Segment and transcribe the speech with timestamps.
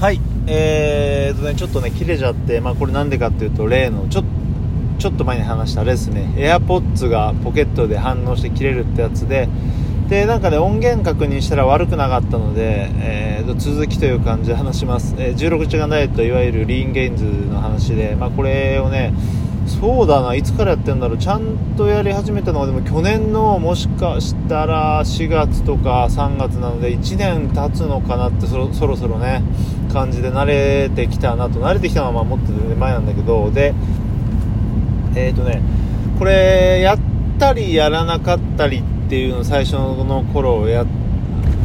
[0.00, 0.20] はい。
[0.46, 4.24] えーとねちょっとね切れちゃってまあこれなんでかっていうと例のちょ
[4.98, 6.32] ちょっと前に話したあれですね。
[6.38, 9.46] AirPods がポケットで反応して切れるってやつで
[10.08, 19.12] でなんかね音源確認したら悪くなかったので、えー、と続きという感じで話します、えー、16時間ダイエットいわゆるリーンゲインズの話で、まあ、これをね
[19.70, 21.18] そうだないつからやってんだろう。
[21.18, 29.42] ちゃんとやり始めたのはでも去年のもしかしたら4月とか3月なので1年経つのかなってそろそろそろね
[29.92, 31.60] 感じで慣れてきたなと。
[31.60, 33.50] 慣れてきたのはまあもっと全然前なんだけど。
[33.50, 33.72] で
[35.14, 35.62] えっ、ー、とね
[36.18, 36.98] これやっ
[37.38, 40.84] たりやらなかったりっていうの最初の頃や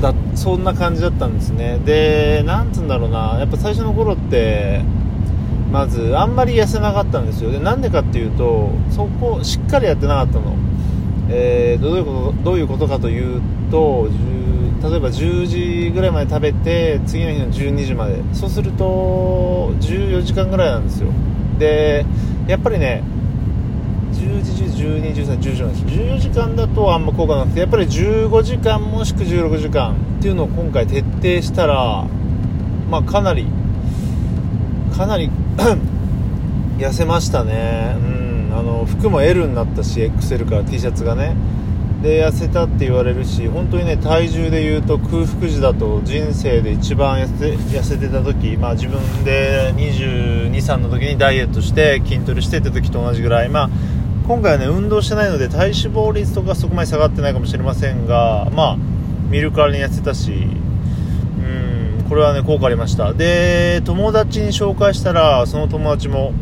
[0.00, 1.78] だそんな感じだったんですね。
[1.84, 3.36] でなんつうんだろうな。
[3.38, 4.82] やっぱ最初の頃って
[5.72, 7.50] まずあんまり痩せなかったんですよ。
[7.50, 10.54] でなんでかっていうとそこしっかりやってなかったの、
[11.30, 13.40] えー、どういうことどういうことかという
[13.70, 14.08] と
[14.82, 18.22] 例えば10時ぐらいまで食べて次の日の12時まで。
[18.34, 21.08] そうすると14時間ぐらいなんですよ。
[21.58, 22.04] で
[22.46, 23.02] やっぱりね
[24.12, 32.04] 10時12、13、14時なんです14時間だとあんま効果なくてやっぱり15時間もしく16時間っていうのを今回徹底したら
[32.90, 33.46] まあかなり
[34.92, 35.30] かなり
[36.78, 37.96] 痩せましたね、
[38.50, 41.34] うん、あの服も L になったし XL から T シャツがね。
[42.02, 53.70] で痩せたって言われるし本当にね体重でいうと空腹時だと人生で一番痩せてた時、まあ、自分で2 2 3の時にダイエットして筋トレしてって時と同じぐらい、まあ、
[54.26, 58.76] 今回はね運動してないので体脂肪率とかそこまで下がってないかもしれませんがまあ
[59.30, 60.32] 見るからに痩せたし
[62.08, 63.12] これはね効果ありました。
[63.12, 66.32] で友達に紹介したらその友達も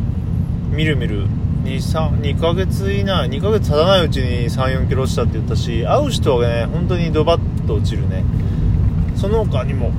[0.71, 1.27] みるみる
[1.63, 8.23] 2, 2ヶ月以内2ヶ月経たないうちに3 4キロ落ちたって言ったし会う人はね本当にドバッと落ちるね。
[9.15, 9.91] その他にも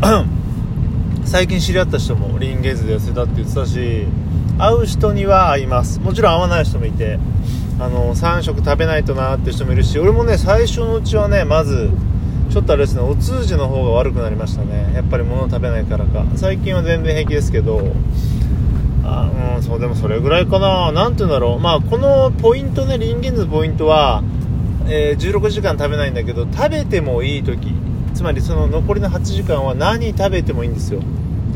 [1.24, 4.06] 最近知り合った人もリンゲーズで痩せたって言ってたし
[4.58, 6.00] 会う人には会います。
[6.00, 7.18] もちろん会わない人もいて
[7.78, 11.90] あの3食食べないとなって人もいるし俺もね最初のうちはねまず
[12.52, 14.92] ちょっとあれですねお通じの方が悪くなりましたね。
[14.94, 16.26] やっぱり物を食べないからか。
[16.36, 17.92] 最近は全然平気ですけど。
[19.04, 20.92] あうんそうでもそれぐらいかな。
[20.92, 21.60] 何て言うんだろう。
[21.60, 24.22] まあこのポイントねリンゲンズのポイントは、
[24.86, 27.72] えー、16時間食べないんだけど食べてもいい時。
[28.12, 31.00] つまりその残りの8時間は何食べてもいいんですよ。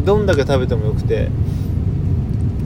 [0.02, 1.28] どんだけ食べてもよくて。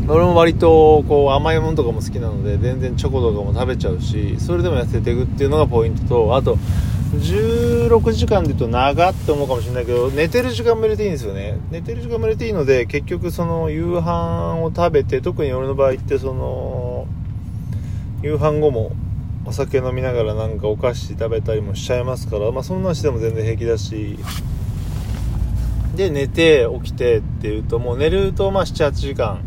[0.07, 6.59] 俺も割とこう甘いものとかも好きなので全然チョコとかも食べちゃうしそれでも痩せていくっていうのがポイントとあと
[7.13, 11.59] 16時間で言うと長って思うかもしれないけど寝てる時間も入れていいんですよね。
[11.71, 17.07] 寝てる時間も入れていいので結局その夕飯を食べて特に俺の場合ってその
[18.23, 18.93] 夕飯後も
[19.45, 24.19] お酒飲みながらなんかお菓子食べたりもしちゃいますからまあそんなんしても全然平気だし。
[25.97, 29.41] で寝て起きてっていうともう寝るとまあ78時間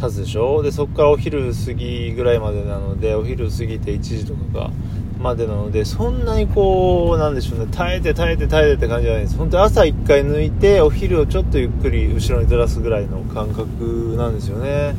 [0.00, 0.62] 経つでしょ？
[0.62, 4.70] でそこからお昼過ぎぐらいまでなのでお昼過ぎて1時とかが
[5.18, 7.66] までなのでそんなにこうなんでしょうね。
[7.70, 9.36] 耐えて耐えて耐えてって感じじゃないです。
[9.36, 14.94] 本当に朝1回抜いてお昼をちょっとゆっくり後ろにずらすぐらいの感覚なんですよね。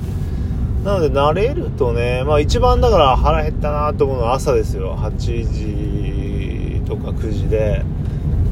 [0.83, 4.95] なので慣れるとねまあ一番だから腹減ったなと思うのは朝ですよ。
[4.95, 7.83] 8時とか9時で。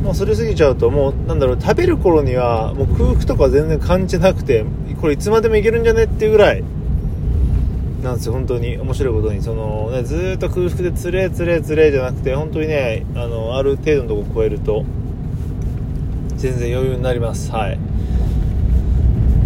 [0.03, 4.65] もうそれ過ぎちゃうともうなんだろう食べる頃にはもう空腹とか全然感じなくて
[4.99, 6.63] これいつまでもいけるんじゃねっていうぐらい
[8.03, 9.41] なんですよ本当に面白いことに。
[9.41, 14.85] その、ね、ずっと空腹でつれつれつれじゃなくて本当にねあのある程度のとこ超えると
[16.35, 17.51] 全然余裕になります。
[17.51, 17.79] はい。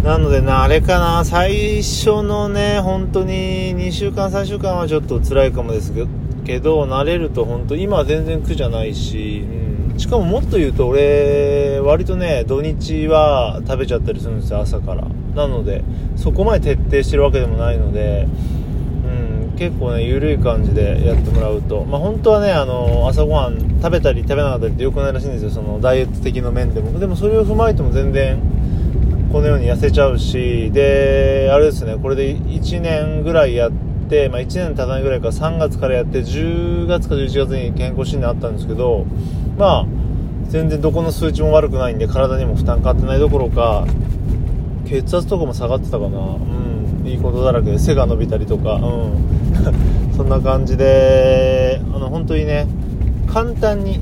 [0.02, 1.24] なのでなあれかな。
[1.24, 5.92] 最初のね本当に2週間3週間はちょっと辛いかもです
[6.44, 9.44] けど慣れると本当今は全然苦じゃないし、
[9.92, 15.06] うん、しかももっと言うと俺割とね土日は食べちゃったりするんですよ朝から。
[15.38, 15.84] なので
[16.16, 18.26] そこまで徹底してるわけでもないので、
[19.06, 25.50] うん、結構ね緩い感じでやってもらうと、まあ、本当はねあの朝ごはん食べたり食べなかったりって良くないらしいんですよ。
[25.50, 26.98] そのダイエット的な面でも。
[26.98, 28.40] でもそれを踏まえても全然
[29.32, 33.72] このように痩せちゃうしであれですねこれで1年ぐらいやっ
[34.08, 39.04] て、まあ、1年経たないぐらいか3月からやって10月か11月に健康診断あったんですけど
[39.58, 39.86] まあ
[40.48, 43.86] 全然どこの数値も悪くないんで体にも負担かかってないどころか
[44.86, 46.18] 血圧とかも下がってたかな。
[46.18, 47.06] うん。
[47.06, 47.70] いいことだらけ。
[47.70, 48.74] で背が伸びたりとか。
[48.74, 49.38] うん。
[50.16, 52.66] そんな感じであの本当にね
[53.26, 54.00] 簡単に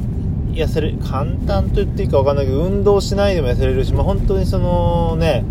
[0.52, 5.44] 痩せる簡単と言っていいか分かんないけど運動しないでも痩せれるし、まあ、本当にそのね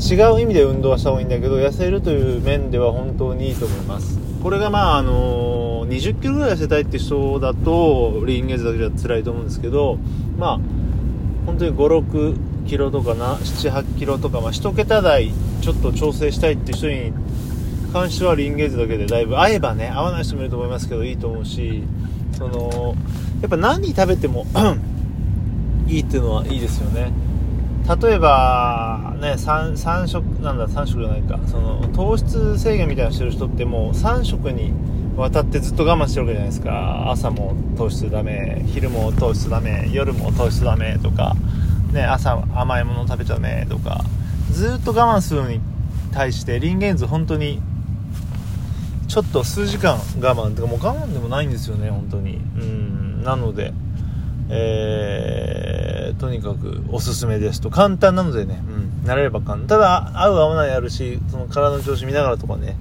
[0.00, 4.18] 違う意味で運動はした方がいいんだけど痩せるという面では本当にいいと思います。
[4.42, 9.98] これがまああの20キロぐらい痩せたいって人だとリンゲージだけじゃ辛いと思うんですけど
[10.38, 10.60] まあ
[11.44, 17.12] 本当に56キロとかな78キロとか、まあ、1桁台ちょっと調整したいっていう人に
[17.92, 21.82] 関してはリンゲージだけでだいぶ合えばね合わない人もいると思いますけどいいと思うし
[22.38, 22.94] その
[23.40, 24.46] やっぱ何食べても
[25.88, 27.10] いいっていうのはいいですよね。
[28.00, 31.40] 例えばね 3, 3食なんだ3食じゃないか。
[31.48, 34.72] その糖質制限みたいなのしてる人ってもう3食に
[35.16, 37.10] わたってずっと我慢してるわけじゃないですか。
[37.10, 41.34] 朝も糖質ダメ昼も糖質ダメ夜も糖質ダメとか、
[41.92, 44.04] ね、朝甘いもの食べちゃダメとか。
[44.52, 45.60] ずっと我慢するのに
[46.12, 47.62] 対してリンゲンズ本当に
[49.06, 52.36] ちょっと数時間我慢とかもう我慢でもないんですよね本当に。
[52.36, 53.72] うんなので
[54.52, 57.70] えー、とにかくおすすめですと。
[57.70, 58.60] 簡単なのでね、
[59.04, 59.66] うん、慣れれば簡単。
[59.68, 62.76] ただ合う合わないあるしその体の調子見ながらとかね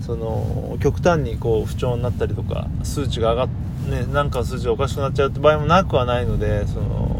[0.00, 3.48] その極端にこう不調になったりとか数値が上がっ
[3.88, 7.11] ねなんか数値がおかしくなっちゃうって場合もなくはないのでその、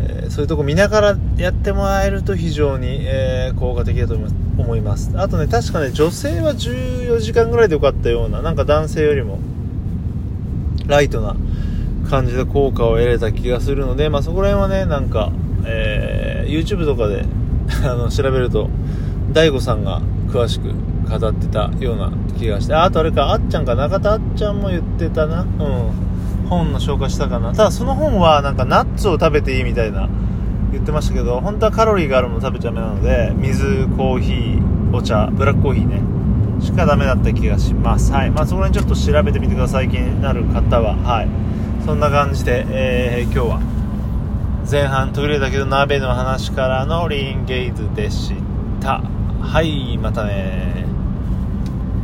[0.00, 5.12] えー、そういうとこ見ながらやってもらえると非常に、えー、効果的だと思います。
[5.16, 9.38] あとね確かね女性は14時間ぐらいでよかったようななんか男性よりも
[10.86, 11.36] ライトな
[12.08, 15.30] 感じで効果を得れた気がするので、まあ、そこら辺はねなんか、
[15.64, 17.24] えー、YouTube とかで
[17.86, 18.68] あの調べると
[19.32, 20.70] DAIGO さんが詳しく
[21.08, 25.42] 語ってたような気がしてあとあれかあっちゃんか中田あっちゃんも言ってたな。
[25.42, 26.09] うん。
[26.50, 27.54] 本の紹介したかな。
[27.54, 30.08] ただその本はなんかナッツを食べていいみたいな
[30.72, 36.02] 言ってましたけど本当はカロリーがあるもの食べちゃダメなので水コーヒーお茶ブラックコーヒーね。
[36.60, 38.12] しかダメだった気がします。
[38.12, 38.30] はい。
[38.30, 39.88] まあそこら辺ちょっと調べてみてください。
[39.88, 40.94] 気になる方は。
[40.96, 41.28] はい。
[41.86, 43.60] そんな感じで、えー、今日は
[44.70, 48.34] 前半途切れたけど鍋の話からのリンゲイズでし
[48.80, 49.00] た。
[49.40, 49.96] はい。
[49.96, 50.84] またね